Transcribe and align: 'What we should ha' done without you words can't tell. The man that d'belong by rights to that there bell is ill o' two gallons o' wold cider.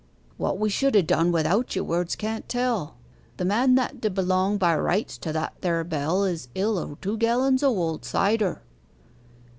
'What 0.37 0.57
we 0.57 0.69
should 0.71 0.95
ha' 0.95 1.05
done 1.05 1.31
without 1.31 1.75
you 1.75 1.83
words 1.83 2.15
can't 2.15 2.49
tell. 2.49 2.95
The 3.37 3.45
man 3.45 3.75
that 3.75 4.01
d'belong 4.01 4.57
by 4.57 4.75
rights 4.75 5.15
to 5.19 5.31
that 5.31 5.53
there 5.61 5.83
bell 5.83 6.23
is 6.23 6.49
ill 6.55 6.79
o' 6.79 6.97
two 7.03 7.17
gallons 7.17 7.61
o' 7.61 7.71
wold 7.71 8.03
cider. 8.03 8.63